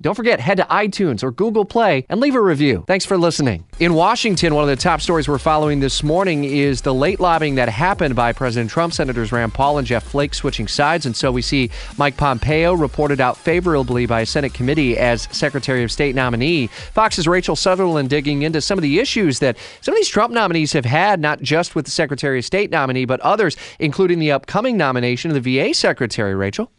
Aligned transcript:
Don't 0.00 0.14
forget, 0.14 0.38
head 0.38 0.58
to 0.58 0.64
iTunes 0.64 1.22
or 1.22 1.32
Google 1.32 1.64
Play 1.64 2.06
and 2.08 2.20
leave 2.20 2.36
a 2.36 2.40
review. 2.40 2.84
Thanks 2.86 3.04
for 3.04 3.18
listening. 3.18 3.64
In 3.80 3.94
Washington, 3.94 4.54
one 4.54 4.62
of 4.62 4.68
the 4.70 4.76
top 4.76 5.00
stories 5.00 5.28
we're 5.28 5.38
following 5.38 5.80
this 5.80 6.02
morning 6.02 6.44
is 6.44 6.82
the 6.82 6.94
late 6.94 7.18
lobbying 7.18 7.56
that 7.56 7.68
happened 7.68 8.14
by 8.14 8.32
President 8.32 8.70
Trump, 8.70 8.92
Senators 8.92 9.32
Rand 9.32 9.54
Paul 9.54 9.78
and 9.78 9.86
Jeff 9.86 10.04
Flake 10.04 10.34
switching 10.34 10.68
sides. 10.68 11.04
And 11.04 11.16
so 11.16 11.32
we 11.32 11.42
see 11.42 11.70
Mike 11.96 12.16
Pompeo 12.16 12.74
reported 12.74 13.20
out 13.20 13.36
favorably 13.36 14.06
by 14.06 14.20
a 14.20 14.26
Senate 14.26 14.54
committee 14.54 14.96
as 14.96 15.28
Secretary 15.32 15.82
of 15.82 15.90
State 15.90 16.14
nominee. 16.14 16.68
Fox's 16.68 17.26
Rachel 17.26 17.56
Sutherland 17.56 18.08
digging 18.08 18.42
into 18.42 18.60
some 18.60 18.78
of 18.78 18.82
the 18.82 19.00
issues 19.00 19.40
that 19.40 19.56
some 19.80 19.94
of 19.94 19.96
these 19.96 20.08
Trump 20.08 20.32
nominees 20.32 20.72
have 20.74 20.84
had, 20.84 21.20
not 21.20 21.40
just 21.42 21.74
with 21.74 21.86
the 21.86 21.90
Secretary 21.90 22.38
of 22.38 22.44
State 22.44 22.70
nominee, 22.70 23.04
but 23.04 23.20
others, 23.20 23.56
including 23.80 24.20
the 24.20 24.30
upcoming 24.30 24.76
nomination 24.76 25.30
of 25.30 25.42
the 25.42 25.58
VA 25.58 25.74
Secretary, 25.74 26.34
Rachel. 26.34 26.70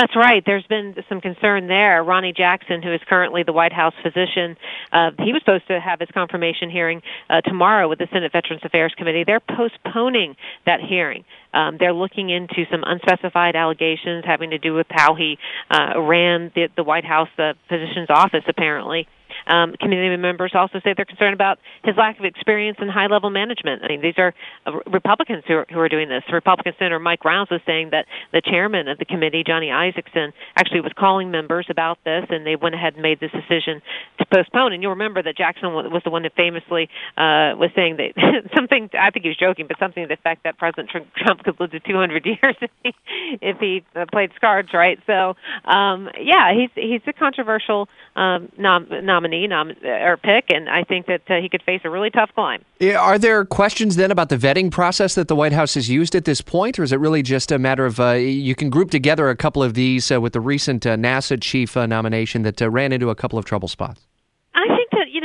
That's 0.00 0.16
right. 0.16 0.42
There's 0.46 0.66
been 0.66 0.94
some 1.10 1.20
concern 1.20 1.66
there. 1.66 2.02
Ronny 2.02 2.32
Jackson, 2.32 2.80
who 2.80 2.90
is 2.90 3.02
currently 3.06 3.42
the 3.42 3.52
White 3.52 3.74
House 3.74 3.92
physician, 4.02 4.56
uh, 4.92 5.10
he 5.18 5.34
was 5.34 5.42
supposed 5.44 5.68
to 5.68 5.78
have 5.78 6.00
his 6.00 6.08
confirmation 6.14 6.70
hearing 6.70 7.02
uh, 7.28 7.42
tomorrow 7.42 7.86
with 7.86 7.98
the 7.98 8.08
Senate 8.10 8.32
Veterans 8.32 8.62
Affairs 8.64 8.94
Committee. 8.96 9.24
They're 9.26 9.40
postponing 9.40 10.36
that 10.64 10.80
hearing. 10.80 11.26
Um, 11.52 11.76
they're 11.78 11.92
looking 11.92 12.30
into 12.30 12.64
some 12.70 12.82
unspecified 12.82 13.56
allegations 13.56 14.24
having 14.24 14.50
to 14.50 14.58
do 14.58 14.72
with 14.72 14.86
how 14.88 15.14
he 15.16 15.36
uh, 15.70 16.00
ran 16.00 16.50
the, 16.54 16.68
the 16.74 16.82
White 16.82 17.04
House 17.04 17.28
uh, 17.36 17.52
physician's 17.68 18.08
office, 18.08 18.44
apparently. 18.48 19.06
Um, 19.50 19.74
community 19.80 20.16
members 20.16 20.52
also 20.54 20.78
say 20.84 20.94
they're 20.96 21.04
concerned 21.04 21.34
about 21.34 21.58
his 21.82 21.96
lack 21.96 22.18
of 22.18 22.24
experience 22.24 22.78
in 22.80 22.88
high 22.88 23.08
level 23.08 23.30
management. 23.30 23.82
I 23.82 23.88
mean, 23.88 24.00
these 24.00 24.14
are 24.16 24.32
uh, 24.66 24.78
Republicans 24.86 25.42
who 25.46 25.54
are, 25.54 25.66
who 25.68 25.80
are 25.80 25.88
doing 25.88 26.08
this. 26.08 26.22
Republican 26.32 26.72
Senator 26.78 26.98
Mike 27.00 27.24
Rounds 27.24 27.50
was 27.50 27.60
saying 27.66 27.90
that 27.90 28.06
the 28.32 28.40
chairman 28.40 28.86
of 28.88 28.98
the 28.98 29.04
committee, 29.04 29.42
Johnny 29.44 29.68
Isakson, 29.68 30.32
actually 30.56 30.80
was 30.80 30.92
calling 30.96 31.30
members 31.30 31.66
about 31.68 31.98
this, 32.04 32.24
and 32.30 32.46
they 32.46 32.54
went 32.54 32.74
ahead 32.74 32.94
and 32.94 33.02
made 33.02 33.18
this 33.18 33.32
decision 33.32 33.82
to 34.18 34.26
postpone. 34.26 34.72
And 34.72 34.82
you'll 34.82 34.92
remember 34.92 35.22
that 35.22 35.36
Jackson 35.36 35.72
was 35.72 36.02
the 36.04 36.10
one 36.10 36.22
that 36.22 36.34
famously 36.36 36.88
uh, 37.16 37.58
was 37.58 37.70
saying 37.74 37.96
that 37.96 38.14
something. 38.54 38.88
I 38.94 39.10
think 39.10 39.24
he 39.24 39.28
was 39.30 39.38
joking, 39.38 39.66
but 39.66 39.78
something 39.78 40.04
to 40.04 40.08
the 40.08 40.14
effect 40.14 40.44
that 40.44 40.58
President 40.58 40.90
Trump 40.90 41.42
could 41.42 41.58
live 41.58 41.72
to 41.72 41.80
200 41.80 42.24
years 42.42 42.56
if 42.60 42.70
he, 42.82 42.94
if 43.40 43.84
uh, 43.96 44.06
played 44.12 44.30
cards 44.40 44.68
right. 44.72 44.98
So, 45.06 45.34
um, 45.64 46.08
yeah, 46.20 46.54
he's 46.54 46.70
he's 46.74 47.02
a 47.06 47.12
controversial 47.12 47.88
um, 48.14 48.50
nom- 48.56 48.88
nominee 49.02 49.39
nominee 49.46 49.76
nom- 49.82 50.02
or 50.02 50.16
pick, 50.16 50.50
and 50.50 50.68
I 50.68 50.84
think 50.84 51.06
that 51.06 51.22
uh, 51.28 51.40
he 51.40 51.48
could 51.48 51.62
face 51.62 51.80
a 51.84 51.90
really 51.90 52.10
tough 52.10 52.30
climb. 52.34 52.64
Are 52.98 53.18
there 53.18 53.44
questions 53.44 53.96
then 53.96 54.10
about 54.10 54.28
the 54.28 54.36
vetting 54.36 54.70
process 54.70 55.14
that 55.14 55.28
the 55.28 55.36
White 55.36 55.52
House 55.52 55.74
has 55.74 55.88
used 55.88 56.14
at 56.14 56.24
this 56.24 56.40
point, 56.40 56.78
or 56.78 56.82
is 56.82 56.92
it 56.92 57.00
really 57.00 57.22
just 57.22 57.52
a 57.52 57.58
matter 57.58 57.86
of 57.86 58.00
uh, 58.00 58.12
you 58.12 58.54
can 58.54 58.70
group 58.70 58.90
together 58.90 59.28
a 59.28 59.36
couple 59.36 59.62
of 59.62 59.74
these 59.74 60.10
uh, 60.10 60.20
with 60.20 60.32
the 60.32 60.40
recent 60.40 60.86
uh, 60.86 60.96
NASA 60.96 61.40
chief 61.40 61.76
uh, 61.76 61.86
nomination 61.86 62.42
that 62.42 62.60
uh, 62.60 62.70
ran 62.70 62.92
into 62.92 63.10
a 63.10 63.14
couple 63.14 63.38
of 63.38 63.44
trouble 63.44 63.68
spots? 63.68 64.06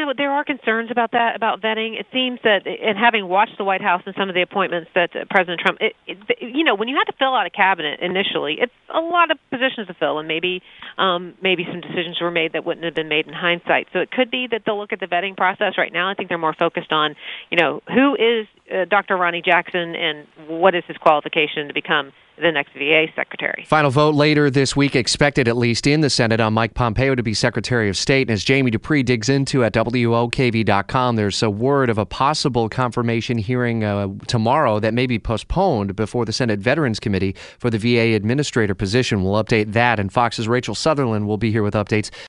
Know, 0.05 0.13
there 0.15 0.31
are 0.31 0.43
concerns 0.43 0.91
about 0.91 1.11
that 1.11 1.35
about 1.35 1.61
vetting. 1.61 1.99
It 1.99 2.07
seems 2.11 2.39
that, 2.43 2.67
and 2.67 2.97
having 2.97 3.27
watched 3.27 3.57
the 3.57 3.63
White 3.63 3.81
House 3.81 4.03
and 4.05 4.15
some 4.17 4.29
of 4.29 4.35
the 4.35 4.41
appointments 4.41 4.89
that 4.95 5.11
President 5.29 5.61
Trump, 5.61 5.79
it, 5.81 5.95
it, 6.07 6.17
you 6.41 6.63
know, 6.63 6.75
when 6.75 6.87
you 6.87 6.95
had 6.95 7.11
to 7.11 7.17
fill 7.17 7.35
out 7.35 7.45
a 7.45 7.49
cabinet 7.49 7.99
initially, 8.01 8.57
it's 8.59 8.73
a 8.93 8.99
lot 8.99 9.31
of 9.31 9.37
positions 9.49 9.87
to 9.87 9.93
fill, 9.93 10.19
and 10.19 10.27
maybe 10.27 10.61
um, 10.97 11.33
maybe 11.41 11.65
some 11.69 11.81
decisions 11.81 12.19
were 12.21 12.31
made 12.31 12.53
that 12.53 12.65
wouldn't 12.65 12.85
have 12.85 12.95
been 12.95 13.09
made 13.09 13.27
in 13.27 13.33
hindsight. 13.33 13.87
So 13.93 13.99
it 13.99 14.11
could 14.11 14.31
be 14.31 14.47
that 14.51 14.63
they'll 14.65 14.77
look 14.77 14.93
at 14.93 14.99
the 14.99 15.07
vetting 15.07 15.35
process. 15.35 15.77
Right 15.77 15.91
now, 15.91 16.09
I 16.09 16.13
think 16.13 16.29
they're 16.29 16.37
more 16.37 16.55
focused 16.57 16.91
on, 16.91 17.15
you 17.49 17.57
know, 17.57 17.81
who 17.87 18.15
is 18.15 18.47
uh, 18.71 18.85
Dr. 18.85 19.17
Ronny 19.17 19.41
Jackson 19.41 19.95
and 19.95 20.27
what 20.47 20.75
is 20.75 20.83
his 20.87 20.97
qualification 20.97 21.67
to 21.67 21.73
become 21.73 22.11
the 22.37 22.51
next 22.51 22.73
VA 22.73 23.07
secretary. 23.15 23.63
Final 23.67 23.91
vote 23.91 24.15
later 24.15 24.49
this 24.49 24.75
week, 24.75 24.95
expected 24.95 25.47
at 25.47 25.57
least 25.57 25.87
in 25.87 26.01
the 26.01 26.09
Senate, 26.09 26.39
on 26.39 26.53
Mike 26.53 26.73
Pompeo 26.73 27.15
to 27.15 27.23
be 27.23 27.33
Secretary 27.33 27.89
of 27.89 27.97
State. 27.97 28.27
And 28.27 28.31
as 28.31 28.43
Jamie 28.43 28.71
Dupree 28.71 29.03
digs 29.03 29.29
into 29.29 29.63
at 29.63 29.73
WOKV.com, 29.73 31.15
there's 31.15 31.41
a 31.41 31.49
word 31.49 31.89
of 31.89 31.97
a 31.97 32.05
possible 32.05 32.69
confirmation 32.69 33.37
hearing 33.37 33.83
uh, 33.83 34.09
tomorrow 34.27 34.79
that 34.79 34.93
may 34.93 35.07
be 35.07 35.19
postponed 35.19 35.95
before 35.95 36.25
the 36.25 36.33
Senate 36.33 36.59
Veterans 36.59 36.99
Committee 36.99 37.35
for 37.57 37.69
the 37.69 37.77
VA 37.77 38.15
administrator 38.15 38.75
position. 38.75 39.23
We'll 39.23 39.41
update 39.41 39.73
that, 39.73 39.99
and 39.99 40.11
Fox's 40.11 40.47
Rachel 40.47 40.75
Sutherland 40.75 41.27
will 41.27 41.37
be 41.37 41.51
here 41.51 41.63
with 41.63 41.73
updates 41.73 42.09